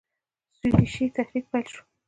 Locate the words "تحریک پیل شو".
1.15-1.81